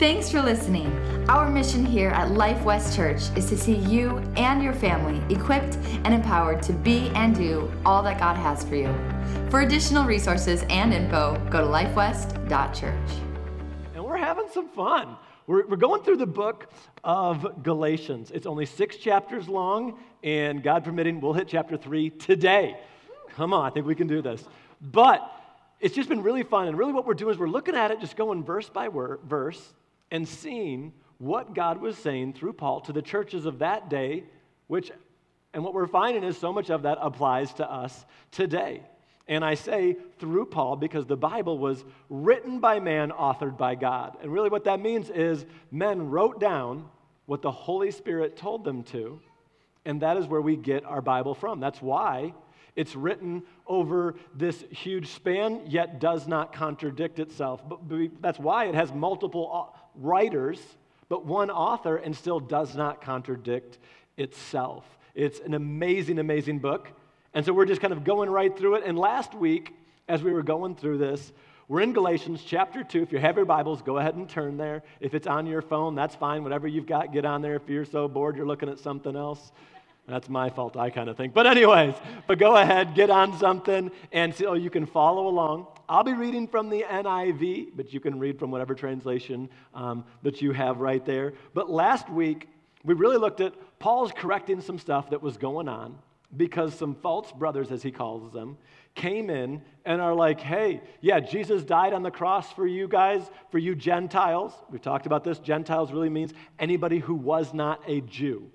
[0.00, 0.90] Thanks for listening.
[1.28, 5.76] Our mission here at Life West Church is to see you and your family equipped
[6.02, 8.92] and empowered to be and do all that God has for you.
[9.50, 13.10] For additional resources and info, go to lifewest.church.
[13.94, 15.16] And we're having some fun.
[15.46, 16.72] We're, we're going through the book
[17.04, 18.32] of Galatians.
[18.32, 22.76] It's only six chapters long, and God permitting, we'll hit chapter three today.
[23.36, 24.42] Come on, I think we can do this.
[24.80, 25.22] But
[25.78, 26.66] it's just been really fun.
[26.66, 29.72] And really, what we're doing is we're looking at it, just going verse by verse,
[30.14, 34.22] and seeing what God was saying through Paul to the churches of that day,
[34.68, 34.92] which,
[35.52, 38.84] and what we're finding is so much of that applies to us today.
[39.26, 44.16] And I say through Paul because the Bible was written by man, authored by God.
[44.22, 46.88] And really, what that means is men wrote down
[47.26, 49.20] what the Holy Spirit told them to,
[49.84, 51.58] and that is where we get our Bible from.
[51.58, 52.34] That's why
[52.76, 57.68] it's written over this huge span, yet does not contradict itself.
[57.68, 57.80] But
[58.20, 60.60] that's why it has multiple writers,
[61.08, 63.78] but one author, and still does not contradict
[64.16, 64.84] itself.
[65.14, 66.88] It's an amazing, amazing book.
[67.34, 68.84] And so we're just kind of going right through it.
[68.84, 69.74] And last week,
[70.08, 71.32] as we were going through this,
[71.66, 73.02] we're in Galatians chapter 2.
[73.02, 74.82] If you have your Bibles, go ahead and turn there.
[75.00, 76.42] If it's on your phone, that's fine.
[76.42, 77.56] Whatever you've got, get on there.
[77.56, 79.50] If you're so bored you're looking at something else,
[80.06, 81.32] that's my fault, I kind of think.
[81.32, 81.94] But, anyways,
[82.26, 85.66] but go ahead, get on something, and so you can follow along.
[85.88, 90.42] I'll be reading from the NIV, but you can read from whatever translation um, that
[90.42, 91.32] you have right there.
[91.54, 92.48] But last week,
[92.84, 95.96] we really looked at Paul's correcting some stuff that was going on
[96.36, 98.58] because some false brothers, as he calls them,
[98.94, 103.22] came in and are like, hey, yeah, Jesus died on the cross for you guys,
[103.50, 104.52] for you Gentiles.
[104.70, 105.38] We've talked about this.
[105.38, 108.50] Gentiles really means anybody who was not a Jew.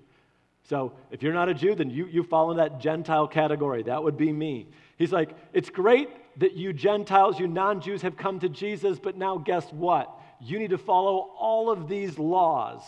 [0.70, 3.82] So if you're not a Jew, then you, you fall in that Gentile category.
[3.82, 4.68] That would be me.
[4.98, 9.16] He's like, it's great that you Gentiles, you non Jews have come to Jesus, but
[9.16, 10.08] now guess what?
[10.40, 12.82] You need to follow all of these laws.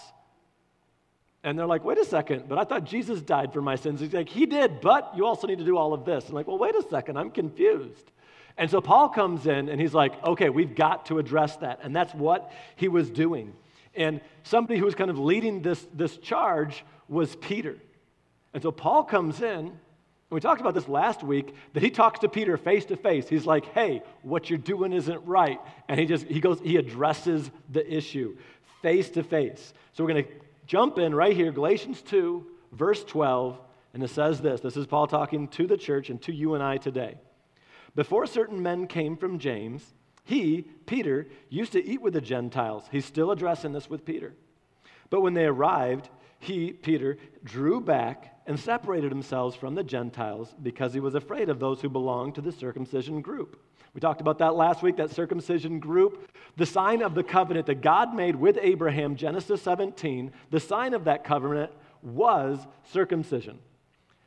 [1.43, 3.99] And they're like, wait a second, but I thought Jesus died for my sins.
[3.99, 6.29] He's like, he did, but you also need to do all of this.
[6.29, 8.13] I'm like, well, wait a second, I'm confused.
[8.57, 11.81] And so Paul comes in and he's like, okay, we've got to address that.
[11.83, 13.55] And that's what he was doing.
[13.95, 17.77] And somebody who was kind of leading this, this charge was Peter.
[18.55, 19.73] And so Paul comes in, and
[20.31, 23.29] we talked about this last week, that he talks to Peter face to face.
[23.29, 25.61] He's like, hey, what you're doing isn't right.
[25.89, 28.37] And he just, he goes, he addresses the issue
[28.83, 29.73] face to face.
[29.93, 30.31] So we're going to
[30.67, 33.59] jump in right here, Galatians 2, verse 12,
[33.95, 34.61] and it says this.
[34.61, 37.15] This is Paul talking to the church and to you and I today.
[37.95, 39.85] Before certain men came from James,
[40.25, 42.85] he, Peter, used to eat with the Gentiles.
[42.91, 44.35] He's still addressing this with Peter.
[45.11, 50.93] But when they arrived, he, Peter, drew back and separated himself from the Gentiles because
[50.93, 53.61] he was afraid of those who belonged to the circumcision group.
[53.95, 56.31] We talked about that last week, that circumcision group.
[56.57, 61.05] The sign of the covenant that God made with Abraham, Genesis 17, the sign of
[61.05, 61.73] that covenant
[62.03, 63.59] was circumcision.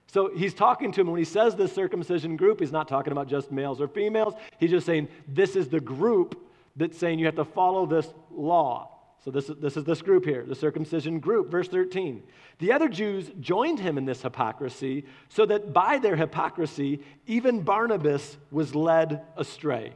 [0.08, 3.28] So he's talking to him when he says the circumcision group, he's not talking about
[3.28, 4.34] just males or females.
[4.60, 6.42] He's just saying this is the group
[6.76, 8.92] that's saying you have to follow this law.
[9.24, 11.50] So this, this is this group here, the circumcision group.
[11.50, 12.22] Verse 13.
[12.60, 18.38] The other Jews joined him in this hypocrisy, so that by their hypocrisy, even Barnabas
[18.52, 19.94] was led astray.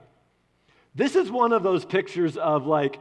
[0.96, 3.00] This is one of those pictures of like,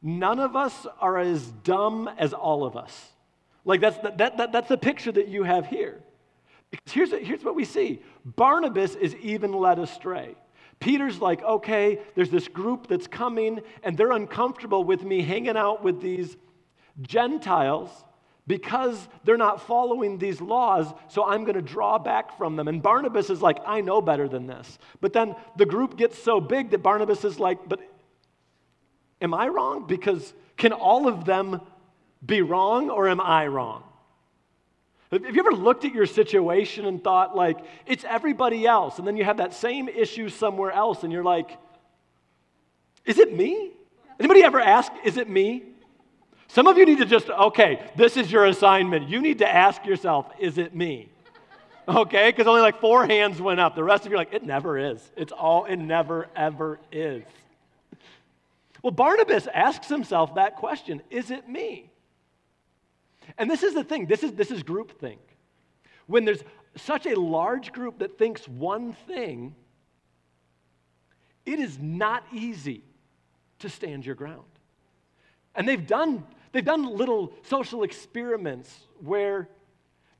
[0.00, 3.10] none of us are as dumb as all of us.
[3.64, 6.00] Like, that's, that, that, that's the picture that you have here.
[6.70, 10.34] Because here's, here's what we see Barnabas is even led astray.
[10.78, 15.82] Peter's like, okay, there's this group that's coming, and they're uncomfortable with me hanging out
[15.82, 16.36] with these
[17.00, 17.90] Gentiles
[18.46, 22.68] because they're not following these laws, so I'm going to draw back from them.
[22.68, 24.78] And Barnabas is like, I know better than this.
[25.00, 27.80] But then the group gets so big that Barnabas is like, but
[29.20, 29.86] am I wrong?
[29.86, 31.60] Because can all of them
[32.24, 33.82] be wrong, or am I wrong?
[35.12, 39.16] Have you ever looked at your situation and thought, like, it's everybody else, and then
[39.16, 41.56] you have that same issue somewhere else, and you're like,
[43.04, 43.70] is it me?
[44.18, 45.62] Anybody ever ask, is it me?
[46.48, 49.08] Some of you need to just, okay, this is your assignment.
[49.08, 51.08] You need to ask yourself, is it me?
[51.88, 53.76] Okay, because only like four hands went up.
[53.76, 55.00] The rest of you are like, it never is.
[55.16, 57.22] It's all, it never, ever is.
[58.82, 61.90] Well, Barnabas asks himself that question Is it me?
[63.38, 65.18] And this is the thing this is, this is groupthink.
[66.06, 66.42] When there's
[66.76, 69.54] such a large group that thinks one thing,
[71.44, 72.82] it is not easy
[73.60, 74.44] to stand your ground.
[75.54, 79.48] And they've done, they've done little social experiments where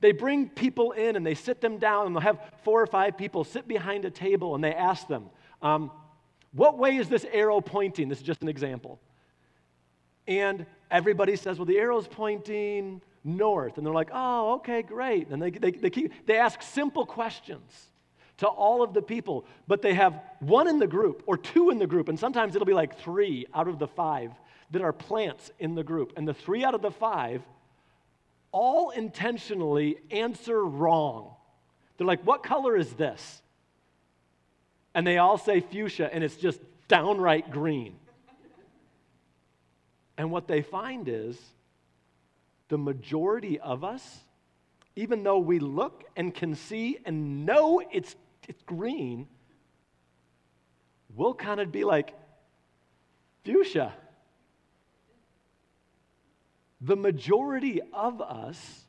[0.01, 3.17] they bring people in and they sit them down and they'll have four or five
[3.17, 5.27] people sit behind a table and they ask them,
[5.63, 5.91] um,
[6.53, 8.09] What way is this arrow pointing?
[8.09, 9.01] This is just an example.
[10.27, 13.77] And everybody says, well, the arrow's pointing north.
[13.77, 15.29] And they're like, oh, okay, great.
[15.29, 17.91] And they, they, they, keep, they ask simple questions
[18.39, 21.79] to all of the people, but they have one in the group or two in
[21.79, 24.31] the group, and sometimes it'll be like three out of the five
[24.73, 26.13] that are plants in the group.
[26.17, 27.43] And the three out of the five
[28.53, 31.35] all intentionally answer wrong.
[31.97, 33.43] They're like, What color is this?
[34.95, 37.97] And they all say fuchsia, and it's just downright green.
[40.19, 41.39] And what they find is
[42.69, 44.21] the majority of us,
[44.97, 48.17] even though we look and can see and know it's,
[48.49, 49.27] it's green,
[51.15, 52.15] will kind of be like,
[53.45, 53.93] fuchsia.
[56.81, 58.87] The majority of us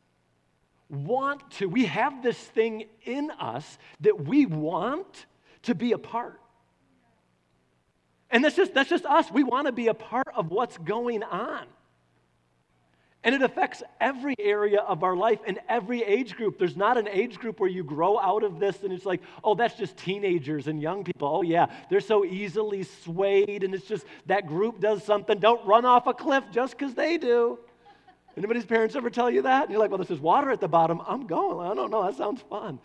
[0.90, 5.26] want to, we have this thing in us that we want
[5.64, 6.40] to be a part.
[8.30, 9.32] And that's just, that's just us.
[9.32, 11.66] We want to be a part of what's going on.
[13.24, 16.58] And it affects every area of our life and every age group.
[16.58, 19.56] There's not an age group where you grow out of this and it's like, oh,
[19.56, 21.28] that's just teenagers and young people.
[21.28, 25.40] Oh, yeah, they're so easily swayed and it's just that group does something.
[25.40, 27.60] Don't run off a cliff just because they do.
[28.38, 29.64] Anybody's parents ever tell you that?
[29.64, 31.02] And you're like, well, this is water at the bottom.
[31.08, 31.70] I'm going.
[31.70, 32.06] I don't know.
[32.06, 32.80] That sounds fun.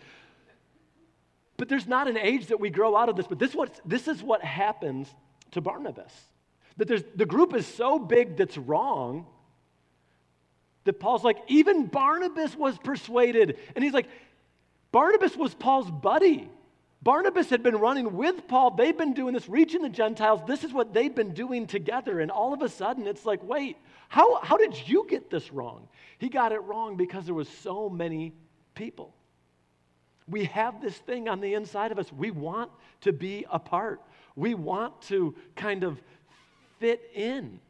[1.58, 3.26] But there's not an age that we grow out of this.
[3.26, 5.08] But this, what, this is what happens
[5.52, 6.12] to Barnabas.
[6.76, 9.26] That there's, the group is so big that's wrong
[10.84, 13.58] that Paul's like, even Barnabas was persuaded.
[13.74, 14.08] And he's like,
[14.90, 16.50] Barnabas was Paul's buddy.
[17.02, 18.72] Barnabas had been running with Paul.
[18.72, 20.40] They've been doing this, reaching the Gentiles.
[20.46, 22.20] This is what they've been doing together.
[22.20, 23.76] And all of a sudden, it's like, wait,
[24.08, 25.88] how, how did you get this wrong?
[26.18, 28.32] He got it wrong because there was so many
[28.74, 29.14] people.
[30.28, 32.12] We have this thing on the inside of us.
[32.12, 32.70] We want
[33.00, 34.00] to be a part.
[34.36, 36.00] We want to kind of
[36.78, 37.60] fit in.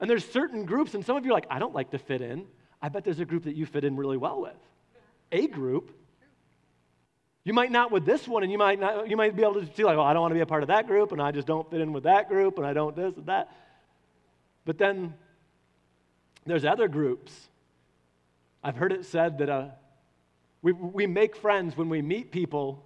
[0.00, 2.22] And there's certain groups, and some of you are like, I don't like to fit
[2.22, 2.46] in.
[2.80, 4.56] I bet there's a group that you fit in really well with.
[5.32, 5.92] A group
[7.42, 9.74] you might not with this one, and you might not, you might be able to
[9.74, 11.30] see like, oh, I don't want to be a part of that group, and I
[11.30, 13.48] just don't fit in with that group, and I don't this and that.
[14.66, 15.14] But then
[16.44, 17.32] there's other groups.
[18.62, 19.68] I've heard it said that uh,
[20.60, 22.84] we, we make friends when we meet people,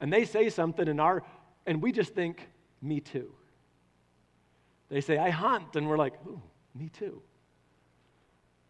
[0.00, 1.22] and they say something, and, our,
[1.66, 2.48] and we just think,
[2.82, 3.32] me too.
[4.88, 6.40] They say, I hunt, and we're like, ooh,
[6.74, 7.22] me too.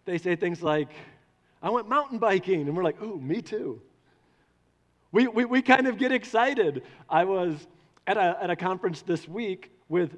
[0.05, 0.89] They say things like,
[1.63, 3.83] I went mountain biking, and we're like, ooh, me too.
[5.13, 6.83] We, we, we kind of get excited.
[7.09, 7.67] I was
[8.07, 10.13] at a, at a conference this week with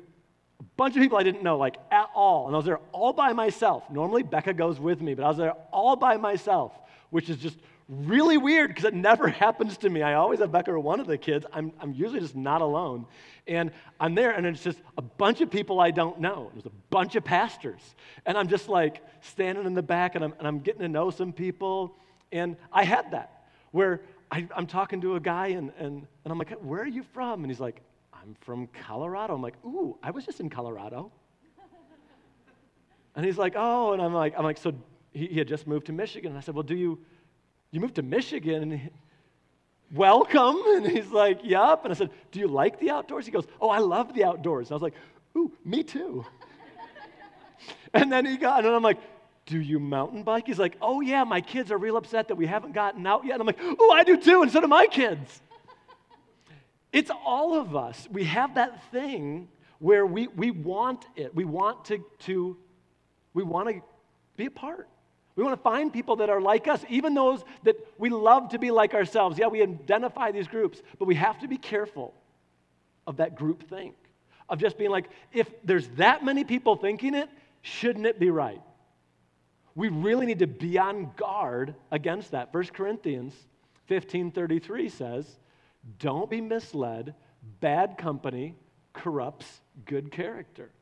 [0.61, 2.47] a bunch of people I didn't know, like at all.
[2.47, 3.85] And I was there all by myself.
[3.91, 6.73] Normally, Becca goes with me, but I was there all by myself,
[7.11, 7.59] which is just
[7.89, 10.03] really weird because it never happens to me.
[10.03, 11.47] I always have Becca or one of the kids.
[11.53, 13.07] I'm, I'm usually just not alone.
[13.47, 16.51] And I'm there, and it's just a bunch of people I don't know.
[16.53, 17.81] There's a bunch of pastors.
[18.27, 21.11] And I'm just like standing in the back, and I'm, and I'm getting to know
[21.11, 21.97] some people.
[22.31, 26.39] And I had that where I, am talking to a guy and, and, and I'm
[26.39, 27.43] like, where are you from?
[27.43, 27.81] And he's like,
[28.13, 29.35] I'm from Colorado.
[29.35, 31.11] I'm like, ooh, I was just in Colorado.
[33.15, 34.73] and he's like, oh, and I'm like, I'm like, so
[35.13, 36.33] he, he, had just moved to Michigan.
[36.33, 36.99] And I said, well, do you,
[37.71, 38.63] you moved to Michigan?
[38.63, 38.89] And he,
[39.93, 40.57] welcome.
[40.67, 41.85] And he's like, yup.
[41.85, 43.27] And I said, do you like the outdoors?
[43.27, 44.69] He goes, oh, I love the outdoors.
[44.69, 44.95] And I was like,
[45.37, 46.25] ooh, me too.
[47.95, 48.99] and then he got, and I'm like,
[49.49, 50.47] do you mountain bike?
[50.47, 53.41] He's like, Oh, yeah, my kids are real upset that we haven't gotten out yet.
[53.41, 55.41] And I'm like, Oh, I do too, and so do my kids.
[56.93, 58.07] it's all of us.
[58.11, 59.49] We have that thing
[59.79, 61.35] where we, we want it.
[61.35, 62.59] We want to, to
[63.33, 63.81] we want to
[64.37, 64.89] be a part.
[65.39, 68.59] We want to find people that are like us, even those that we love to
[68.59, 69.39] be like ourselves.
[69.39, 72.13] Yeah, we identify these groups, but we have to be careful
[73.07, 73.95] of that group think,
[74.51, 77.31] of just being like, if there's that many people thinking it,
[77.63, 78.61] shouldn't it be right?
[79.79, 82.53] we really need to be on guard against that.
[82.53, 83.33] 1 Corinthians
[83.89, 85.39] 15:33 says,
[86.01, 87.15] "Don't be misled.
[87.61, 88.57] Bad company
[88.93, 90.73] corrupts good character."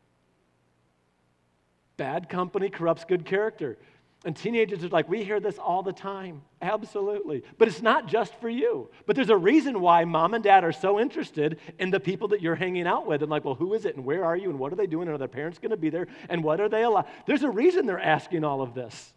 [1.98, 3.76] Bad company corrupts good character.
[4.26, 6.42] And teenagers are like, we hear this all the time.
[6.60, 7.44] Absolutely.
[7.58, 8.90] But it's not just for you.
[9.06, 12.42] But there's a reason why mom and dad are so interested in the people that
[12.42, 13.22] you're hanging out with.
[13.22, 13.94] And like, well, who is it?
[13.94, 14.50] And where are you?
[14.50, 15.06] And what are they doing?
[15.06, 16.08] And are their parents going to be there?
[16.28, 17.06] And what are they allowed?
[17.24, 19.14] There's a reason they're asking all of this.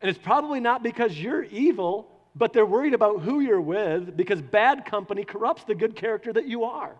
[0.00, 4.40] And it's probably not because you're evil, but they're worried about who you're with because
[4.40, 6.96] bad company corrupts the good character that you are.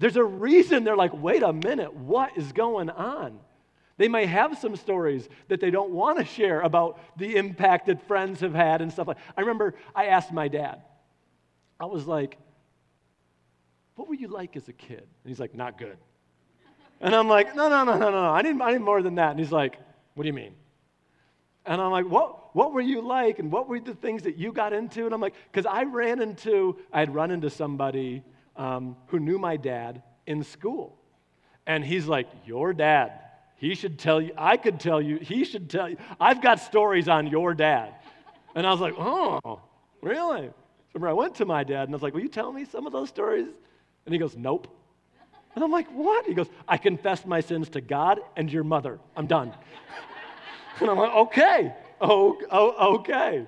[0.00, 3.38] There's a reason they're like, wait a minute, what is going on?
[3.98, 8.06] They may have some stories that they don't want to share about the impact that
[8.06, 10.82] friends have had and stuff like I remember I asked my dad,
[11.78, 12.38] I was like,
[13.96, 15.00] What were you like as a kid?
[15.00, 15.98] And he's like, Not good.
[17.00, 18.30] And I'm like, No, no, no, no, no.
[18.30, 19.32] I need, I need more than that.
[19.32, 19.76] And he's like,
[20.14, 20.54] What do you mean?
[21.68, 23.38] And I'm like, what, what were you like?
[23.38, 25.04] And what were the things that you got into?
[25.04, 28.22] And I'm like, because I ran into, I had run into somebody
[28.56, 30.98] um, who knew my dad in school.
[31.66, 33.12] And he's like, Your dad.
[33.58, 35.96] He should tell you, I could tell you, he should tell you.
[36.20, 37.92] I've got stories on your dad.
[38.54, 39.60] And I was like, Oh,
[40.00, 40.50] really?
[40.92, 42.86] So I went to my dad and I was like, Will you tell me some
[42.86, 43.48] of those stories?
[44.06, 44.68] And he goes, Nope.
[45.56, 46.24] And I'm like, What?
[46.26, 49.00] He goes, I confessed my sins to God and your mother.
[49.16, 49.52] I'm done.
[50.80, 53.44] and I'm like, Okay, oh, oh, okay.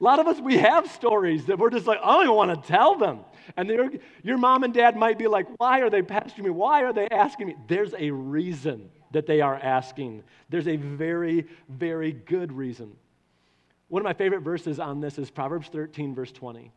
[0.00, 2.62] A lot of us, we have stories that we're just like, I don't even want
[2.62, 3.20] to tell them.
[3.58, 6.50] And your mom and dad might be like, Why are they pastoring me?
[6.50, 7.56] Why are they asking me?
[7.68, 10.22] There's a reason that they are asking.
[10.48, 12.96] There's a very, very good reason.
[13.88, 16.72] One of my favorite verses on this is Proverbs 13, verse 20.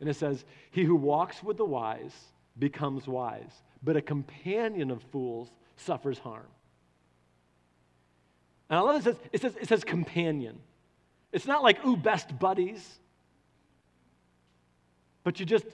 [0.00, 2.12] And it says, He who walks with the wise
[2.58, 6.46] becomes wise, but a companion of fools suffers harm.
[8.68, 10.58] And I love it, it says, it says, it says companion.
[11.32, 12.98] It's not like, ooh, best buddies.
[15.22, 15.64] But you just,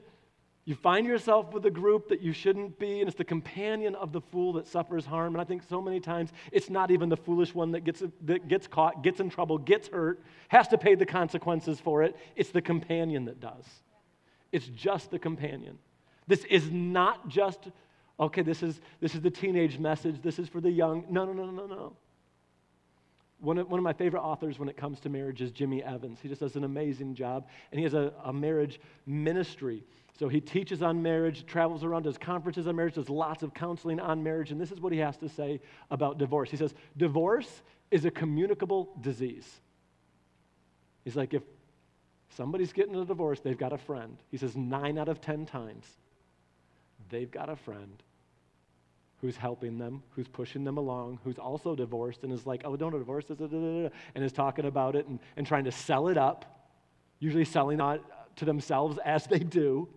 [0.66, 4.12] you find yourself with a group that you shouldn't be, and it's the companion of
[4.12, 5.34] the fool that suffers harm.
[5.34, 8.46] And I think so many times it's not even the foolish one that gets, that
[8.46, 12.14] gets caught, gets in trouble, gets hurt, has to pay the consequences for it.
[12.36, 13.64] It's the companion that does.
[14.52, 15.78] It's just the companion.
[16.26, 17.70] This is not just,
[18.18, 21.04] okay, this is, this is the teenage message, this is for the young.
[21.08, 21.96] No, no, no, no, no.
[23.40, 26.18] One of, one of my favorite authors when it comes to marriage is Jimmy Evans.
[26.22, 29.82] He just does an amazing job, and he has a, a marriage ministry.
[30.18, 33.98] So he teaches on marriage, travels around, does conferences on marriage, does lots of counseling
[33.98, 36.50] on marriage, and this is what he has to say about divorce.
[36.50, 39.48] He says, Divorce is a communicable disease.
[41.04, 41.42] He's like, if
[42.36, 44.18] somebody's getting a divorce, they've got a friend.
[44.30, 45.86] He says, nine out of 10 times,
[47.08, 48.02] they've got a friend
[49.20, 52.92] who's helping them, who's pushing them along, who's also divorced and is like, oh, don't
[52.92, 53.90] divorce and
[54.24, 56.68] is talking about it and, and trying to sell it up,
[57.18, 58.00] usually selling it
[58.36, 59.88] to themselves as they do.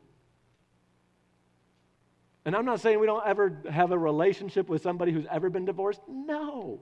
[2.46, 5.63] And I'm not saying we don't ever have a relationship with somebody who's ever been
[5.63, 6.01] divorced.
[6.10, 6.82] No,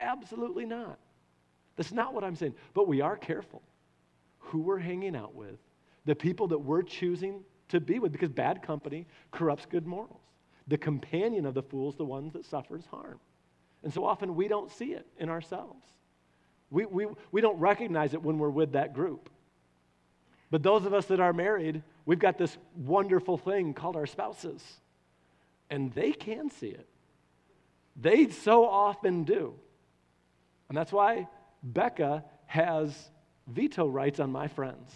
[0.00, 1.00] absolutely not.
[1.74, 2.54] That's not what I'm saying.
[2.72, 3.62] But we are careful
[4.38, 5.58] who we're hanging out with,
[6.04, 10.20] the people that we're choosing to be with, because bad company corrupts good morals.
[10.68, 13.18] The companion of the fool is the one that suffers harm.
[13.82, 15.84] And so often we don't see it in ourselves.
[16.70, 19.28] We, we, we don't recognize it when we're with that group.
[20.50, 24.62] But those of us that are married, we've got this wonderful thing called our spouses,
[25.70, 26.86] and they can see it.
[27.96, 29.54] They so often do.
[30.68, 31.28] And that's why
[31.62, 33.10] Becca has
[33.46, 34.90] veto rights on my friends.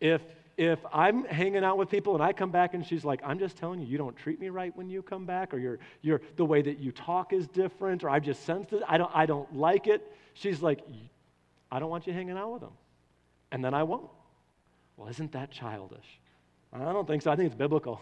[0.00, 0.22] If
[0.62, 3.56] if I'm hanging out with people and I come back and she's like, I'm just
[3.56, 6.44] telling you, you don't treat me right when you come back, or you're, you're, the
[6.44, 9.56] way that you talk is different, or I've just sensed it, I don't, I don't
[9.56, 10.10] like it.
[10.34, 10.80] She's like,
[11.70, 12.72] I don't want you hanging out with them.
[13.50, 14.08] And then I won't.
[14.96, 16.06] Well, isn't that childish?
[16.72, 17.30] I don't think so.
[17.30, 18.00] I think it's biblical.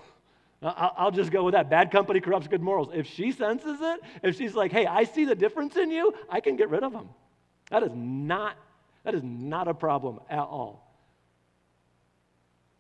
[0.63, 1.71] I'll just go with that.
[1.71, 2.91] Bad company corrupts good morals.
[2.93, 6.41] If she senses it, if she's like, hey, I see the difference in you, I
[6.41, 7.09] can get rid of them.
[7.71, 8.57] That is not,
[9.05, 10.90] that is not a problem at all.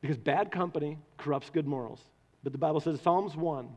[0.01, 2.01] Because bad company corrupts good morals.
[2.43, 3.69] But the Bible says, Psalms 1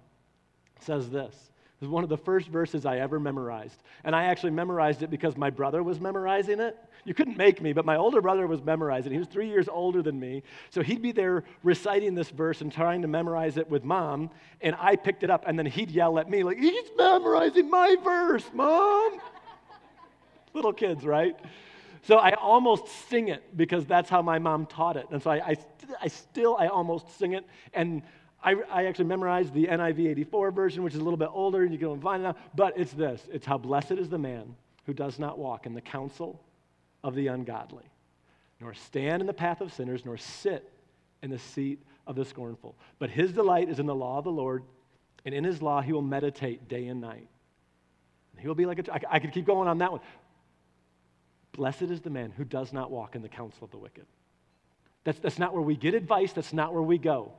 [0.79, 1.33] says this.
[1.79, 3.83] This is one of the first verses I ever memorized.
[4.05, 6.77] And I actually memorized it because my brother was memorizing it.
[7.03, 9.15] You couldn't make me, but my older brother was memorizing it.
[9.15, 10.43] He was three years older than me.
[10.69, 14.29] So he'd be there reciting this verse and trying to memorize it with mom.
[14.61, 17.97] And I picked it up, and then he'd yell at me, like, He's memorizing my
[18.01, 19.19] verse, mom.
[20.53, 21.35] Little kids, right?
[22.03, 25.05] So I almost sing it because that's how my mom taught it.
[25.11, 25.55] And so I, I,
[26.01, 27.45] I still, I almost sing it.
[27.73, 28.03] And
[28.43, 31.71] I, I, actually memorized the NIV 84 version, which is a little bit older, and
[31.71, 32.35] you can find it now.
[32.53, 34.55] But it's this it's how blessed is the man
[34.85, 36.41] who does not walk in the counsel
[37.05, 37.85] of the ungodly,
[38.59, 40.69] nor stand in the path of sinners, nor sit
[41.21, 42.75] in the seat of the scornful.
[42.99, 44.63] But his delight is in the law of the Lord,
[45.25, 47.29] and in his law he will meditate day and night.
[48.37, 50.01] He will be like a, I, I could keep going on that one.
[51.53, 54.05] Blessed is the man who does not walk in the counsel of the wicked.
[55.03, 57.31] That's, that's not where we get advice, that's not where we go.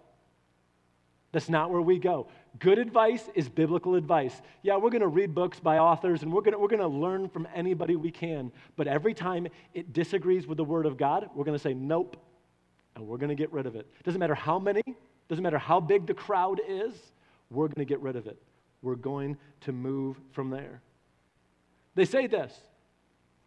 [1.32, 2.28] That's not where we go.
[2.60, 4.40] Good advice is biblical advice.
[4.62, 7.48] Yeah, we're going to read books by authors and we're going we're to learn from
[7.52, 8.52] anybody we can.
[8.76, 12.16] But every time it disagrees with the Word of God, we're going to say nope
[12.94, 13.88] and we're going to get rid of it.
[14.04, 14.82] Doesn't matter how many,
[15.28, 16.94] doesn't matter how big the crowd is,
[17.50, 18.40] we're going to get rid of it.
[18.80, 20.82] We're going to move from there.
[21.96, 22.56] They say this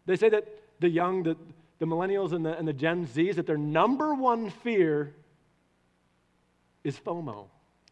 [0.08, 0.48] they say that
[0.80, 1.36] the young, the,
[1.78, 5.14] the millennials and the, and the Gen Zs, that their number one fear
[6.82, 7.46] is FOMO,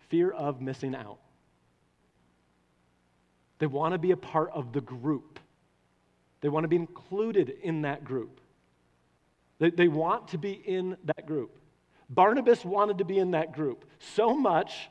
[0.08, 1.18] fear of missing out.
[3.58, 5.38] They want to be a part of the group,
[6.40, 8.40] they want to be included in that group.
[9.58, 11.58] They, they want to be in that group.
[12.10, 14.90] Barnabas wanted to be in that group so much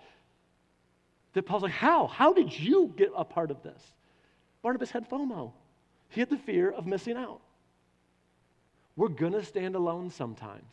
[1.34, 2.08] that Paul's like, How?
[2.08, 3.82] How did you get a part of this?
[4.64, 5.52] Barnabas had FOMO,
[6.10, 7.42] he had the fear of missing out.
[8.96, 10.72] We're going to stand alone sometimes.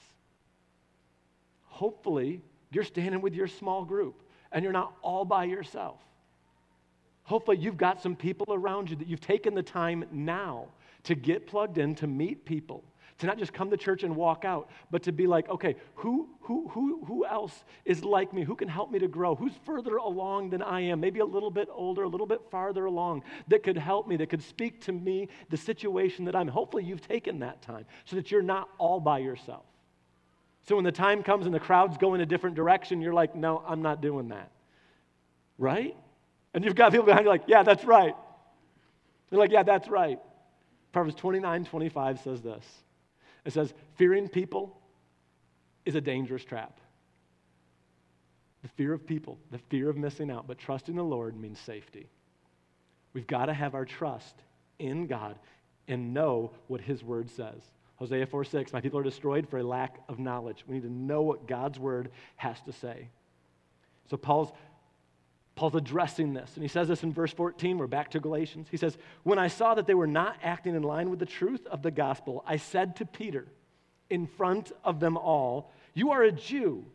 [1.64, 4.22] Hopefully, you're standing with your small group
[4.52, 6.00] and you're not all by yourself.
[7.24, 10.66] Hopefully, you've got some people around you that you've taken the time now
[11.04, 12.84] to get plugged in, to meet people,
[13.22, 16.28] to not just come to church and walk out, but to be like, okay, who,
[16.40, 18.42] who, who, who else is like me?
[18.42, 19.36] Who can help me to grow?
[19.36, 20.98] Who's further along than I am?
[20.98, 24.28] Maybe a little bit older, a little bit farther along, that could help me, that
[24.28, 26.48] could speak to me, the situation that I'm.
[26.48, 29.64] Hopefully, you've taken that time so that you're not all by yourself.
[30.68, 33.36] So when the time comes and the crowd's go in a different direction, you're like,
[33.36, 34.50] no, I'm not doing that.
[35.58, 35.96] Right?
[36.54, 38.14] And you've got people behind you like, yeah, that's right.
[39.30, 40.18] They're like, yeah, that's right.
[40.92, 42.64] Proverbs 29 25 says this
[43.44, 44.78] it says, fearing people
[45.84, 46.78] is a dangerous trap.
[48.62, 52.08] The fear of people, the fear of missing out, but trusting the Lord means safety.
[53.12, 54.36] We've got to have our trust
[54.78, 55.38] in God
[55.88, 57.62] and know what His word says.
[57.96, 60.64] Hosea 4 6, my people are destroyed for a lack of knowledge.
[60.66, 63.08] We need to know what God's word has to say.
[64.10, 64.52] So Paul's
[65.54, 67.76] Paul's addressing this, and he says this in verse 14.
[67.76, 68.68] We're back to Galatians.
[68.70, 71.66] He says, When I saw that they were not acting in line with the truth
[71.66, 73.46] of the gospel, I said to Peter,
[74.08, 76.86] in front of them all, You are a Jew,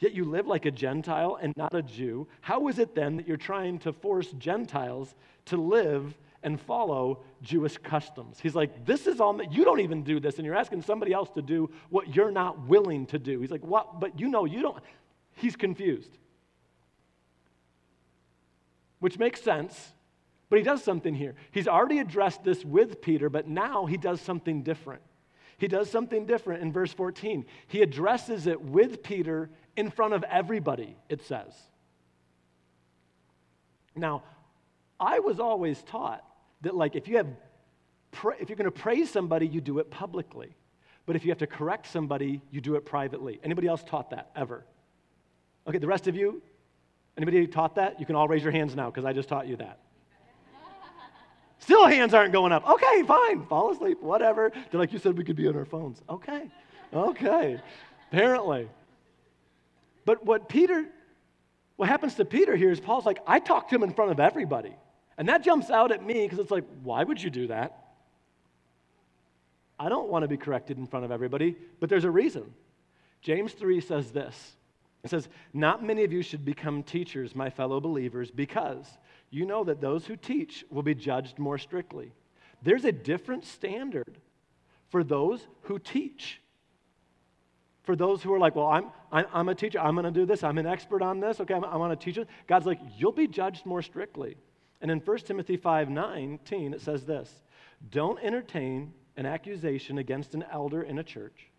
[0.00, 2.26] yet you live like a Gentile and not a Jew.
[2.40, 5.14] How is it then that you're trying to force Gentiles
[5.46, 8.40] to live and follow Jewish customs?
[8.40, 11.28] He's like, This is all, you don't even do this, and you're asking somebody else
[11.30, 13.40] to do what you're not willing to do.
[13.40, 14.00] He's like, What?
[14.00, 14.82] But you know, you don't.
[15.34, 16.16] He's confused
[19.06, 19.92] which makes sense,
[20.48, 21.36] but he does something here.
[21.52, 25.00] He's already addressed this with Peter, but now he does something different.
[25.58, 27.46] He does something different in verse 14.
[27.68, 31.54] He addresses it with Peter in front of everybody, it says.
[33.94, 34.24] Now,
[34.98, 36.24] I was always taught
[36.62, 37.28] that, like, if you have,
[38.40, 40.56] if you're going to praise somebody, you do it publicly.
[41.06, 43.38] But if you have to correct somebody, you do it privately.
[43.44, 44.66] Anybody else taught that ever?
[45.68, 46.42] Okay, the rest of you,
[47.16, 47.98] Anybody taught that?
[47.98, 49.78] You can all raise your hands now because I just taught you that.
[51.58, 52.68] Still, hands aren't going up.
[52.68, 53.44] Okay, fine.
[53.46, 54.52] Fall asleep, whatever.
[54.70, 56.00] They're like, you said we could be on our phones.
[56.08, 56.48] Okay,
[56.92, 57.60] okay.
[58.12, 58.68] Apparently.
[60.04, 60.84] But what Peter,
[61.76, 64.20] what happens to Peter here is Paul's like, I talked to him in front of
[64.20, 64.76] everybody.
[65.18, 67.86] And that jumps out at me because it's like, why would you do that?
[69.78, 72.44] I don't want to be corrected in front of everybody, but there's a reason.
[73.22, 74.55] James 3 says this
[75.06, 78.98] it says, Not many of you should become teachers, my fellow believers, because
[79.30, 82.12] you know that those who teach will be judged more strictly.
[82.62, 84.18] There's a different standard
[84.88, 86.40] for those who teach.
[87.82, 90.26] For those who are like, well, I'm, I'm, I'm a teacher, I'm going to do
[90.26, 92.28] this, I'm an expert on this, okay, I'm, I want to teach it.
[92.48, 94.36] God's like, you'll be judged more strictly.
[94.80, 97.42] And in 1 Timothy 5 19, it says this
[97.90, 101.50] Don't entertain an accusation against an elder in a church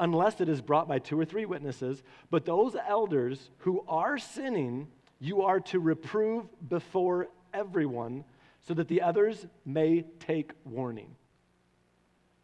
[0.00, 2.02] unless it is brought by two or three witnesses.
[2.30, 4.88] But those elders who are sinning,
[5.20, 8.24] you are to reprove before everyone
[8.66, 11.14] so that the others may take warning.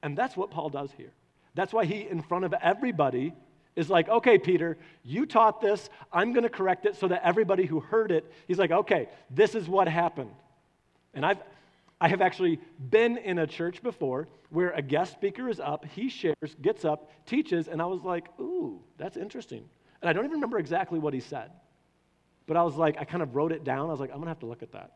[0.02, 1.12] And that's what Paul does here.
[1.54, 3.32] That's why he, in front of everybody,
[3.74, 5.88] is like, okay, Peter, you taught this.
[6.12, 9.54] I'm going to correct it so that everybody who heard it, he's like, okay, this
[9.54, 10.32] is what happened.
[11.14, 11.38] And I've,
[12.00, 16.08] I have actually been in a church before where a guest speaker is up, he
[16.08, 19.64] shares, gets up, teaches, and I was like, ooh, that's interesting.
[20.02, 21.50] And I don't even remember exactly what he said.
[22.46, 23.88] But I was like, I kind of wrote it down.
[23.88, 24.92] I was like, I'm going to have to look at that.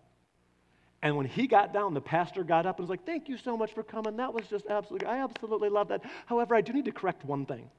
[1.03, 3.57] And when he got down, the pastor got up and was like, Thank you so
[3.57, 4.19] much for coming.
[4.19, 6.03] That was just absolutely, I absolutely love that.
[6.27, 7.71] However, I do need to correct one thing.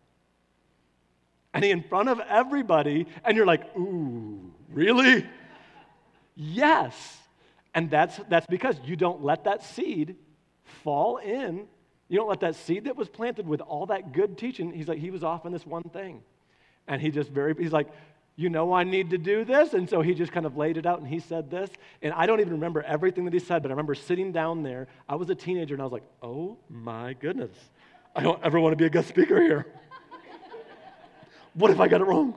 [1.53, 5.27] And he in front of everybody, and you're like, Ooh, really?
[6.35, 7.20] yes.
[7.73, 10.15] And that's, that's because you don't let that seed
[10.83, 11.67] fall in.
[12.09, 14.99] You don't let that seed that was planted with all that good teaching, he's like,
[14.99, 16.21] he was off on this one thing.
[16.87, 17.87] And he just very, he's like,
[18.35, 19.73] you know I need to do this.
[19.73, 21.69] And so he just kind of laid it out and he said this.
[22.01, 24.87] And I don't even remember everything that he said, but I remember sitting down there.
[25.07, 27.55] I was a teenager and I was like, oh my goodness.
[28.15, 29.67] I don't ever want to be a guest speaker here.
[31.53, 32.35] what if I got it wrong?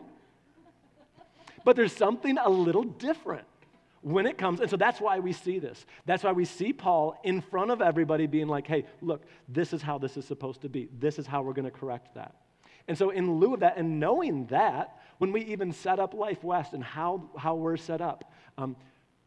[1.64, 3.46] But there's something a little different
[4.04, 5.86] when it comes, and so that's why we see this.
[6.04, 9.80] That's why we see Paul in front of everybody being like, hey, look, this is
[9.80, 10.90] how this is supposed to be.
[10.98, 12.34] This is how we're going to correct that.
[12.86, 16.44] And so, in lieu of that, and knowing that, when we even set up Life
[16.44, 18.76] West and how, how we're set up, um,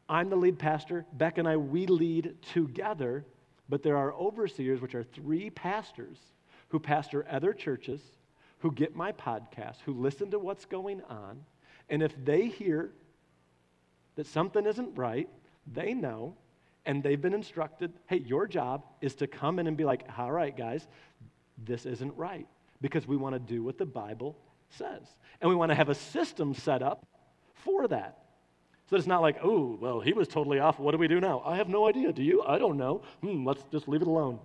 [0.07, 1.07] I'm the lead pastor.
[1.11, 3.25] Beck and I, we lead together,
[3.67, 6.19] but there are overseers, which are three pastors
[6.69, 7.99] who pastor other churches,
[8.59, 11.43] who get my podcast, who listen to what's going on.
[11.89, 12.91] And if they hear
[14.17, 15.29] that something isn't right,
[15.71, 16.35] they know,
[16.85, 20.31] and they've been instructed hey, your job is to come in and be like, all
[20.31, 20.85] right, guys,
[21.63, 22.47] this isn't right,
[22.81, 24.37] because we want to do what the Bible
[24.69, 25.03] says.
[25.39, 27.05] And we want to have a system set up
[27.63, 28.23] for that.
[28.89, 30.79] So it's not like, oh, well, he was totally off.
[30.79, 31.41] What do we do now?
[31.45, 32.13] I have no idea.
[32.13, 32.41] Do you?
[32.43, 33.01] I don't know.
[33.21, 34.39] Hmm, let's just leave it alone.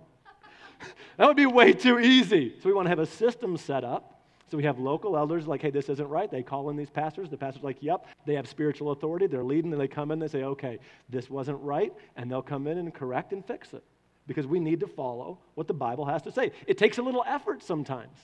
[1.17, 2.53] that would be way too easy.
[2.61, 4.22] So we want to have a system set up
[4.53, 6.29] so we have local elders like, hey, this isn't right.
[6.29, 7.27] They call in these pastors.
[7.27, 9.25] The pastor's like, yep, they have spiritual authority.
[9.25, 10.77] They're leading, and they come in, and they say, okay,
[11.09, 13.83] this wasn't right, and they'll come in and correct and fix it
[14.27, 16.51] because we need to follow what the Bible has to say.
[16.67, 18.15] It takes a little effort sometimes,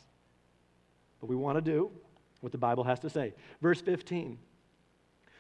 [1.19, 1.89] but we want to do
[2.41, 3.33] what the Bible has to say.
[3.59, 4.37] Verse 15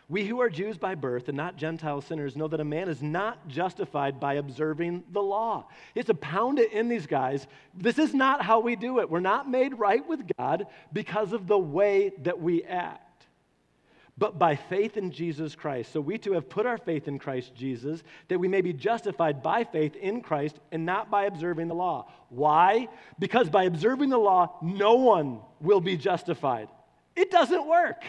[0.09, 3.03] we who are Jews by birth and not Gentile sinners know that a man is
[3.03, 5.67] not justified by observing the law.
[5.93, 7.45] It's to pound it in these guys.
[7.75, 9.09] This is not how we do it.
[9.09, 13.27] We're not made right with God because of the way that we act,
[14.17, 15.93] but by faith in Jesus Christ.
[15.93, 19.43] So we too have put our faith in Christ Jesus that we may be justified
[19.43, 22.09] by faith in Christ and not by observing the law.
[22.29, 22.87] Why?
[23.19, 26.67] Because by observing the law, no one will be justified.
[27.15, 28.03] It doesn't work.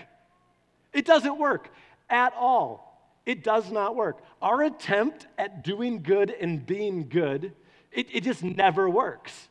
[0.94, 1.70] It doesn't work
[2.10, 2.90] at all.
[3.26, 4.22] It does not work.
[4.42, 7.52] Our attempt at doing good and being good,
[7.92, 9.48] it, it just never works.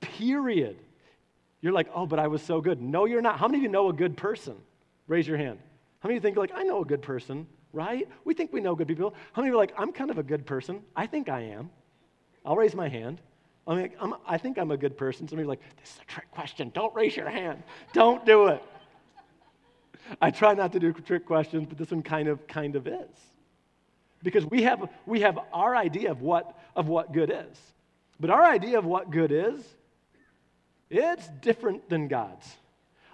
[0.00, 0.78] Period.
[1.60, 2.80] You're like, oh, but I was so good.
[2.80, 3.38] No, you're not.
[3.38, 4.54] How many of you know a good person?
[5.08, 5.58] Raise your hand.
[6.00, 8.08] How many of you think, like, I know a good person, right?
[8.24, 9.14] We think we know good people.
[9.32, 10.82] How many of you are like, I'm kind of a good person?
[10.94, 11.70] I think I am.
[12.44, 13.20] I'll raise my hand.
[13.66, 15.28] I mean, I'm, I think I'm a good person.
[15.28, 16.70] Some of you are like, this is a trick question.
[16.72, 17.62] Don't raise your hand.
[17.92, 18.62] Don't do it.
[20.20, 23.16] I try not to do trick questions, but this one kind of kind of is.
[24.22, 27.58] Because we have, we have our idea of what, of what good is.
[28.18, 29.64] But our idea of what good is,
[30.90, 32.56] it's different than God's.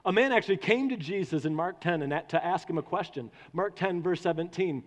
[0.07, 3.31] A man actually came to Jesus in Mark 10 and to ask him a question.
[3.53, 4.83] Mark 10, verse 17.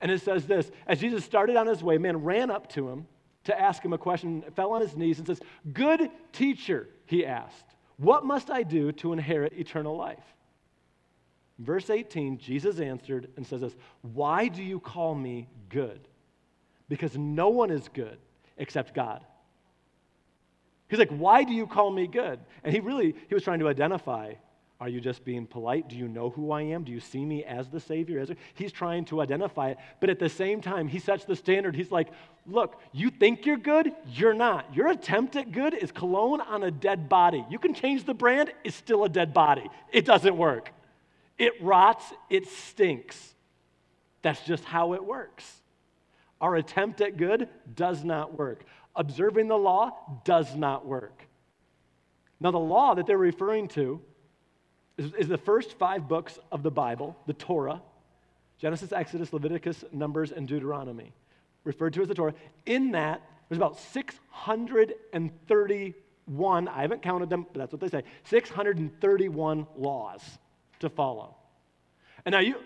[0.00, 2.88] And it says this As Jesus started on his way, a man ran up to
[2.88, 3.06] him
[3.44, 5.40] to ask him a question, fell on his knees, and says,
[5.72, 10.24] Good teacher, he asked, what must I do to inherit eternal life?
[11.58, 16.00] Verse 18, Jesus answered and says this Why do you call me good?
[16.88, 18.18] Because no one is good
[18.58, 19.24] except God.
[20.88, 22.38] He's like, Why do you call me good?
[22.62, 24.34] And he really, he was trying to identify
[24.78, 25.88] are you just being polite?
[25.88, 26.84] Do you know who I am?
[26.84, 28.26] Do you see me as the Savior?
[28.54, 29.78] He's trying to identify it.
[30.00, 31.74] But at the same time, he sets the standard.
[31.74, 32.08] He's like,
[32.46, 33.92] look, you think you're good?
[34.12, 34.74] You're not.
[34.74, 37.42] Your attempt at good is cologne on a dead body.
[37.48, 39.66] You can change the brand, it's still a dead body.
[39.92, 40.70] It doesn't work.
[41.38, 43.34] It rots, it stinks.
[44.22, 45.60] That's just how it works.
[46.40, 48.64] Our attempt at good does not work.
[48.94, 51.26] Observing the law does not work.
[52.40, 54.02] Now, the law that they're referring to
[54.98, 57.80] is, is, the first five books of the Bible, the Torah
[58.58, 61.12] Genesis, Exodus, Leviticus, Numbers, and Deuteronomy,
[61.64, 62.34] referred to as the Torah.
[62.64, 69.66] In that, there's about 631, I haven't counted them, but that's what they say 631
[69.76, 70.22] laws
[70.80, 71.36] to follow.
[72.24, 72.56] And now, you,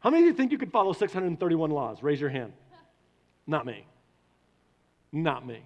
[0.00, 2.02] how many of you think you could follow 631 laws?
[2.02, 2.52] Raise your hand.
[3.46, 3.86] Not me.
[5.12, 5.62] Not me.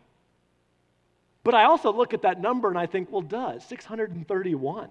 [1.45, 4.89] But I also look at that number and I think, well, does 631?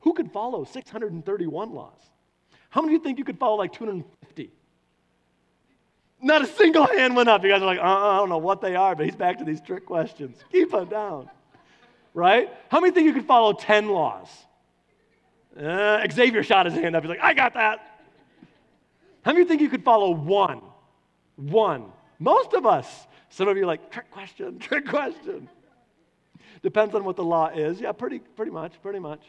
[0.00, 1.92] Who could follow 631 laws?
[2.68, 4.50] How many of you think you could follow like 250?
[6.20, 7.42] Not a single hand went up.
[7.42, 9.44] You guys are like, uh, I don't know what they are, but he's back to
[9.44, 10.38] these trick questions.
[10.52, 11.30] Keep them down.
[12.12, 12.50] Right?
[12.68, 14.28] How many think you could follow 10 laws?
[15.58, 17.02] Uh, Xavier shot his hand up.
[17.02, 18.02] He's like, I got that.
[19.24, 20.60] How many think you could follow one?
[21.36, 21.92] One.
[22.18, 23.06] Most of us.
[23.30, 25.48] Some of you are like, trick question, trick question.
[26.62, 27.80] Depends on what the law is.
[27.80, 29.22] Yeah, pretty, pretty much, pretty much.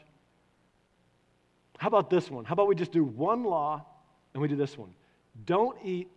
[1.78, 2.46] How about this one?
[2.46, 3.86] How about we just do one law
[4.34, 4.94] and we do this one?
[5.46, 6.10] Don't eat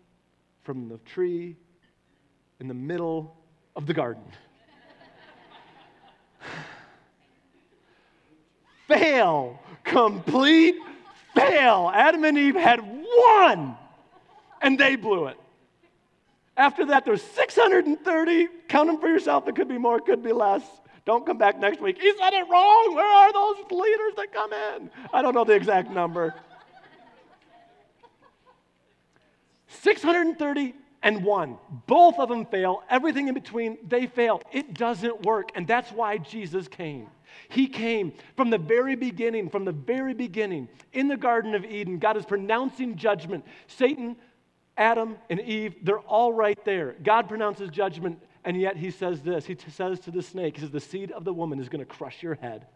[0.63, 1.57] from the tree
[2.61, 3.37] in the middle
[3.75, 4.23] of the garden.
[8.89, 10.77] fail, complete
[11.35, 11.91] fail.
[11.95, 13.77] Adam and Eve had one,
[14.61, 15.37] and they blew it.
[16.57, 18.49] After that, there's 630.
[18.69, 19.47] Count them for yourself.
[19.47, 20.63] It could be more, it could be less.
[21.05, 21.99] Don't come back next week.
[21.99, 22.95] He said it wrong.
[22.95, 24.91] Where are those leaders that come in?
[25.13, 26.35] I don't know the exact number.
[29.69, 31.57] 630 and one.
[31.87, 32.83] Both of them fail.
[32.91, 34.43] Everything in between, they fail.
[34.53, 35.51] It doesn't work.
[35.55, 37.07] And that's why Jesus came.
[37.49, 40.69] He came from the very beginning, from the very beginning.
[40.93, 43.45] In the Garden of Eden, God is pronouncing judgment.
[43.67, 44.17] Satan,
[44.77, 46.97] Adam, and Eve, they're all right there.
[47.03, 50.63] God pronounces judgment, and yet he says this He t- says to the snake, He
[50.63, 52.67] says, The seed of the woman is going to crush your head.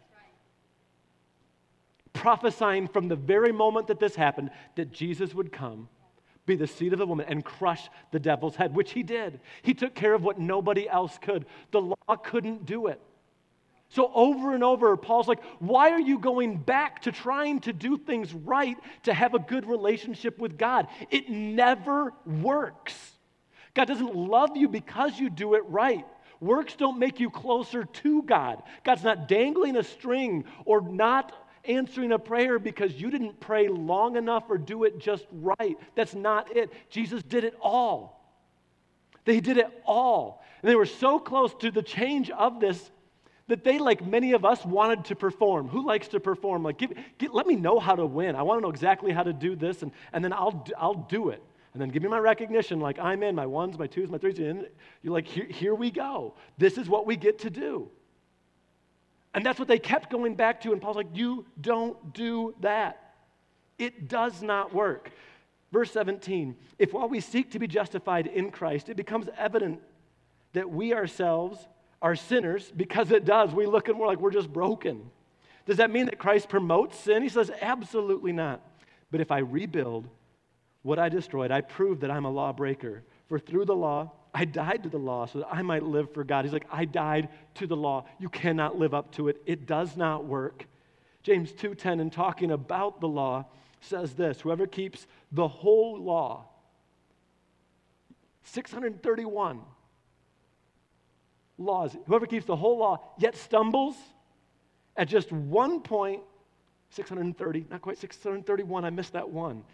[2.13, 5.89] Prophesying from the very moment that this happened that Jesus would come
[6.47, 9.41] be the seed of the woman and crush the devil's head, which he did.
[9.63, 11.47] He took care of what nobody else could.
[11.71, 13.01] The law couldn't do it.
[13.93, 17.99] So, over and over, Paul's like, why are you going back to trying to do
[17.99, 20.87] things right to have a good relationship with God?
[21.11, 22.95] It never works.
[23.75, 26.07] God doesn't love you because you do it right.
[26.41, 28.63] Works don't make you closer to God.
[28.83, 31.35] God's not dangling a string or not
[31.67, 35.77] answering a prayer because you didn't pray long enough or do it just right.
[35.97, 36.73] That's not it.
[36.89, 38.25] Jesus did it all.
[39.27, 40.43] They did it all.
[40.63, 42.91] And they were so close to the change of this
[43.49, 45.69] that they, like many of us, wanted to perform.
[45.69, 46.63] Who likes to perform?
[46.63, 48.37] Like, give, give, let me know how to win.
[48.37, 51.31] I want to know exactly how to do this, and, and then I'll, I'll do
[51.31, 51.43] it.
[51.73, 54.39] And then give me my recognition, like I'm in, my ones, my twos, my threes.
[54.39, 54.69] And
[55.03, 56.35] you're like, here, here we go.
[56.59, 57.91] This is what we get to do.
[59.35, 60.73] And that's what they kept going back to.
[60.73, 63.15] And Paul's like, You don't do that.
[63.79, 65.11] It does not work.
[65.73, 69.81] Verse 17 If while we seek to be justified in Christ, it becomes evident
[70.53, 71.67] that we ourselves
[72.03, 75.11] are sinners, because it does, we look and we're like, we're just broken.
[75.65, 77.23] Does that mean that Christ promotes sin?
[77.23, 78.61] He says, Absolutely not.
[79.11, 80.09] But if I rebuild
[80.83, 83.05] what I destroyed, I prove that I'm a lawbreaker.
[83.29, 86.25] For through the law, I died to the law so that I might live for
[86.25, 86.45] God.
[86.45, 88.07] He's like, I died to the law.
[88.19, 89.41] You cannot live up to it.
[89.47, 90.67] It does not work.
[91.23, 93.45] James 2:10 in talking about the law
[93.81, 96.47] says this, whoever keeps the whole law
[98.45, 99.61] 631
[101.65, 103.97] laws, whoever keeps the whole law yet stumbles
[104.97, 106.23] at just one point
[106.91, 109.65] 630, not quite 631, I missed that one,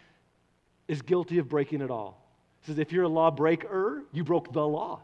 [0.87, 2.19] is guilty of breaking it all
[2.65, 5.01] says, if you're a lawbreaker, you broke the law.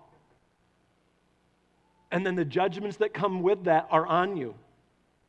[2.12, 4.56] And then the judgments that come with that are on you.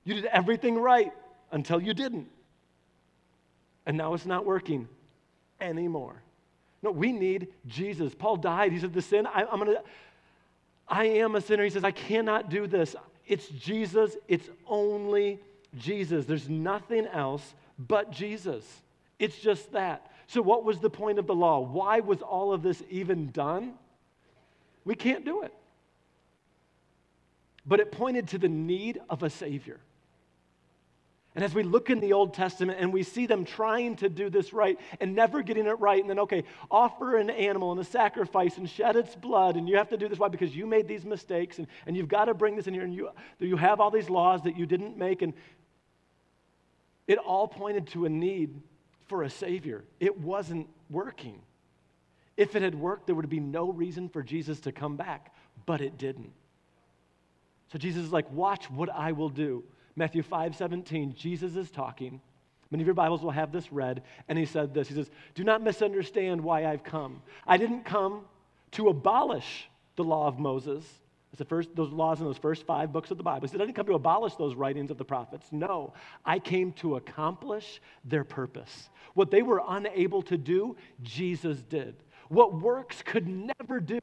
[0.04, 1.12] You did everything right
[1.50, 2.28] until you didn't.
[3.86, 4.88] And now it's not working
[5.60, 6.22] anymore.
[6.82, 8.14] No, we need Jesus.
[8.14, 8.72] Paul died.
[8.72, 9.82] He said, The sin, I, am gonna,
[10.88, 11.64] I am a sinner.
[11.64, 12.94] He says, I cannot do this.
[13.26, 14.16] It's Jesus.
[14.28, 15.40] It's only
[15.76, 16.26] Jesus.
[16.26, 18.64] There's nothing else but Jesus.
[19.18, 20.10] It's just that.
[20.28, 21.60] So, what was the point of the law?
[21.60, 23.74] Why was all of this even done?
[24.84, 25.52] We can't do it.
[27.64, 29.80] But it pointed to the need of a Savior.
[31.36, 34.30] And as we look in the Old Testament and we see them trying to do
[34.30, 37.84] this right and never getting it right, and then, okay, offer an animal and a
[37.84, 40.18] sacrifice and shed its blood, and you have to do this.
[40.18, 40.28] Why?
[40.28, 42.94] Because you made these mistakes, and, and you've got to bring this in here, and
[42.94, 45.34] you, you have all these laws that you didn't make, and
[47.06, 48.58] it all pointed to a need
[49.06, 49.84] for a Savior.
[50.00, 51.38] It wasn't working.
[52.38, 55.34] If it had worked, there would be no reason for Jesus to come back,
[55.66, 56.32] but it didn't.
[57.72, 59.64] So Jesus is like, watch what I will do.
[59.96, 62.20] Matthew 5 17, Jesus is talking.
[62.70, 65.42] Many of your Bibles will have this read, and he said this He says, Do
[65.42, 67.22] not misunderstand why I've come.
[67.46, 68.24] I didn't come
[68.72, 70.84] to abolish the law of Moses
[71.36, 73.46] the first, those laws in those first five books of the Bible.
[73.46, 75.46] He said, I didn't come to abolish those writings of the prophets.
[75.52, 75.92] No,
[76.24, 78.88] I came to accomplish their purpose.
[79.14, 81.96] What they were unable to do, Jesus did.
[82.28, 84.00] What works could never do,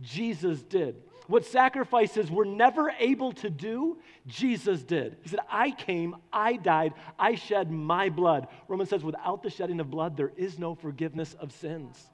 [0.00, 0.96] Jesus did.
[1.26, 5.16] What sacrifices were never able to do, Jesus did.
[5.22, 8.48] He said, I came, I died, I shed my blood.
[8.68, 12.10] Romans says, without the shedding of blood, there is no forgiveness of sins.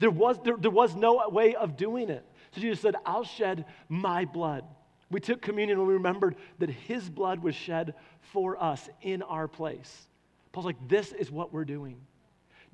[0.00, 2.24] There was, there, there was no way of doing it.
[2.50, 4.64] So Jesus said, I'll shed my blood.
[5.10, 9.46] We took communion and we remembered that his blood was shed for us in our
[9.46, 10.08] place.
[10.50, 11.98] Paul's like, this is what we're doing.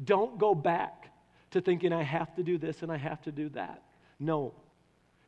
[0.02, 1.10] Don't go back
[1.50, 3.82] to thinking I have to do this and I have to do that.
[4.18, 4.54] No.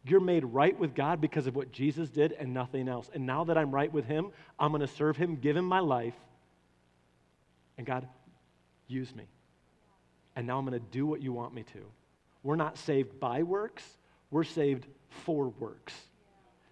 [0.04, 3.10] You're made right with God because of what Jesus did and nothing else.
[3.12, 5.80] And now that I'm right with him, I'm going to serve him, give him my
[5.80, 6.14] life.
[7.76, 8.08] And God,
[8.86, 9.24] use me.
[10.36, 11.84] And now I'm going to do what you want me to.
[12.42, 13.84] We're not saved by works,
[14.30, 14.86] we're saved
[15.24, 15.92] for works.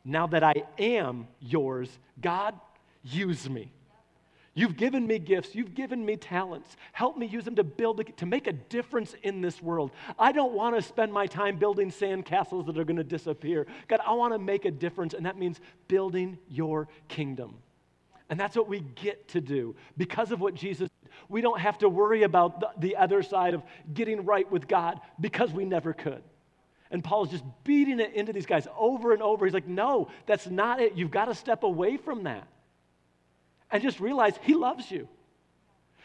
[0.04, 2.54] Now that I am yours, God,
[3.02, 3.72] use me.
[4.58, 5.54] You've given me gifts.
[5.54, 6.76] You've given me talents.
[6.90, 9.92] Help me use them to build, to make a difference in this world.
[10.18, 13.68] I don't want to spend my time building sand castles that are going to disappear.
[13.86, 17.58] God, I want to make a difference, and that means building your kingdom.
[18.30, 21.10] And that's what we get to do because of what Jesus did.
[21.28, 23.62] We don't have to worry about the, the other side of
[23.94, 26.24] getting right with God because we never could.
[26.90, 29.46] And Paul's just beating it into these guys over and over.
[29.46, 30.96] He's like, no, that's not it.
[30.96, 32.48] You've got to step away from that.
[33.70, 35.08] And just realize he loves you.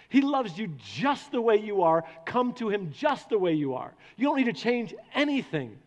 [0.10, 2.04] He loves you just the way you are.
[2.26, 3.94] Come to him just the way you are.
[4.16, 5.78] You don't need to change anything.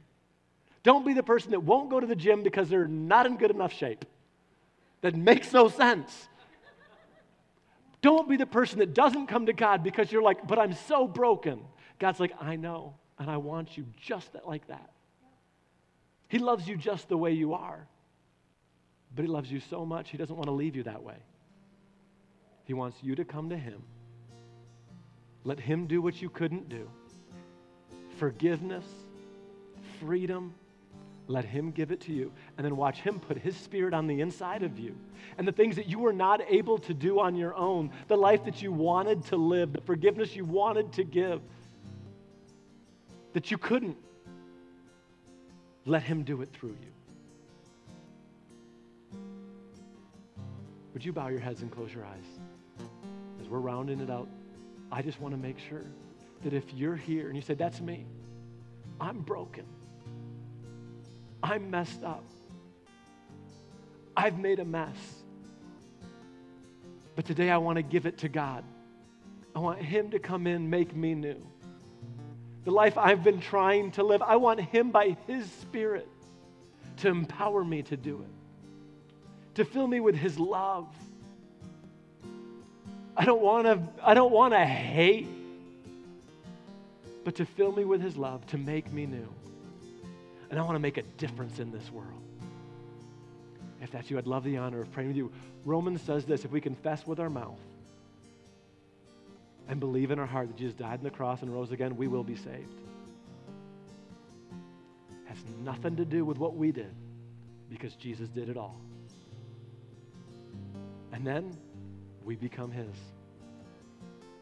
[0.82, 3.50] Don't be the person that won't go to the gym because they're not in good
[3.50, 4.04] enough shape.
[5.02, 6.28] That makes no sense.
[8.02, 11.06] Don't be the person that doesn't come to God because you're like, but I'm so
[11.06, 11.60] broken.
[11.98, 14.90] God's like, I know, and I want you just like that.
[16.28, 17.86] He loves you just the way you are,
[19.14, 21.16] but He loves you so much, He doesn't want to leave you that way.
[22.66, 23.82] He wants you to come to Him.
[25.44, 26.88] Let Him do what you couldn't do
[28.18, 28.86] forgiveness,
[30.00, 30.54] freedom,
[31.28, 32.32] let Him give it to you.
[32.56, 34.96] And then watch Him put His Spirit on the inside of you.
[35.38, 38.44] And the things that you were not able to do on your own, the life
[38.44, 41.40] that you wanted to live, the forgiveness you wanted to give,
[43.32, 43.96] that you couldn't,
[45.84, 46.92] let Him do it through you.
[50.94, 52.45] Would you bow your heads and close your eyes?
[53.46, 54.26] As we're rounding it out,
[54.90, 55.84] I just want to make sure
[56.42, 58.04] that if you're here and you say, That's me,
[59.00, 59.64] I'm broken.
[61.44, 62.24] I'm messed up.
[64.16, 64.96] I've made a mess.
[67.14, 68.64] But today I want to give it to God.
[69.54, 71.40] I want Him to come in, make me new.
[72.64, 76.08] The life I've been trying to live, I want Him by His Spirit
[76.96, 80.88] to empower me to do it, to fill me with His love.
[83.16, 85.28] I don't want to, I don't want to hate,
[87.24, 89.28] but to fill me with His love, to make me new
[90.50, 92.08] and I want to make a difference in this world.
[93.82, 95.30] If that's you, I'd love the honor of praying with you.
[95.64, 97.58] Romans says this if we confess with our mouth
[99.68, 102.08] and believe in our heart that Jesus died on the cross and rose again, we
[102.08, 102.74] will be saved.
[105.26, 106.94] Has nothing to do with what we did
[107.68, 108.80] because Jesus did it all.
[111.12, 111.56] And then
[112.26, 112.94] we become His.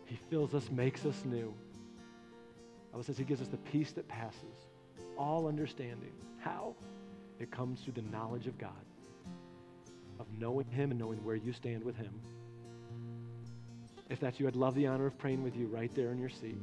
[0.07, 1.55] He fills us, makes us new.
[2.91, 4.67] Bible says He gives us the peace that passes
[5.17, 6.13] all understanding.
[6.41, 6.75] How?
[7.39, 8.71] It comes through the knowledge of God,
[10.19, 12.13] of knowing Him and knowing where you stand with Him.
[14.09, 16.29] If that's you, I'd love the honor of praying with you right there in your
[16.31, 16.59] seat.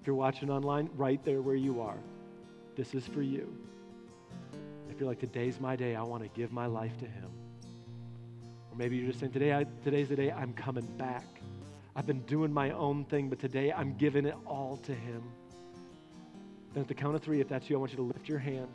[0.00, 1.98] If you're watching online, right there where you are,
[2.76, 3.56] this is for you.
[4.90, 7.30] If you're like, today's my day, I want to give my life to Him.
[8.74, 11.24] Or maybe you're just saying, today, I, today's the day I'm coming back.
[11.94, 15.22] I've been doing my own thing, but today I'm giving it all to Him.
[16.72, 18.40] Then at the count of three, if that's you, I want you to lift your
[18.40, 18.68] hand.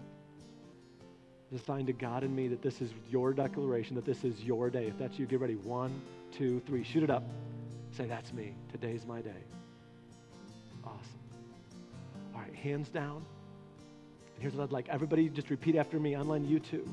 [1.52, 4.70] It's sign to God and me that this is your declaration, that this is your
[4.70, 4.86] day.
[4.86, 5.56] If that's you, get ready.
[5.56, 6.84] One, two, three.
[6.84, 7.24] Shoot it up.
[7.92, 8.54] Say, that's me.
[8.72, 9.32] Today's my day.
[10.86, 11.02] Awesome.
[12.34, 13.26] All right, hands down.
[14.40, 14.88] Here's what I'd like.
[14.88, 16.88] Everybody just repeat after me online, you too.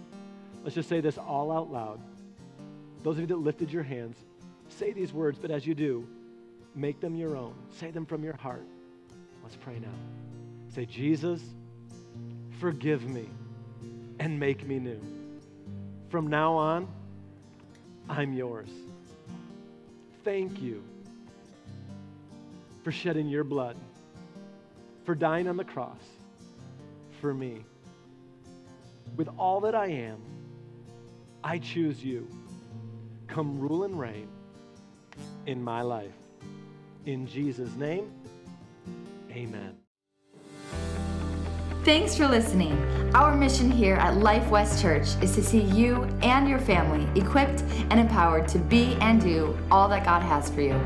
[0.65, 2.01] Let's just say this all out loud.
[3.07, 4.17] Those of you that lifted your hands,
[4.69, 6.09] say these words, but as you do,
[6.75, 7.55] make them your own.
[7.71, 8.67] Say them from your heart.
[9.45, 9.95] Let's pray now.
[10.75, 11.41] Say, Jesus,
[12.59, 13.29] forgive me
[14.19, 15.01] and make me new.
[16.09, 16.89] From now on,
[18.09, 18.71] I'm yours.
[20.25, 20.83] Thank you
[22.83, 23.77] for shedding your blood,
[25.05, 26.03] for dying on the cross
[27.21, 27.65] for me.
[29.15, 30.21] With all that I am,
[31.45, 32.27] I choose you.
[33.37, 34.29] Come rule and reign
[35.45, 36.15] in my life.
[37.05, 38.11] In Jesus' name,
[39.31, 39.77] amen.
[41.85, 42.73] Thanks for listening.
[43.15, 47.61] Our mission here at Life West Church is to see you and your family equipped
[47.91, 50.81] and empowered to be and do all that God has for you.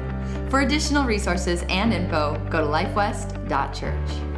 [0.49, 4.30] For additional resources and info, go to lifewest.church.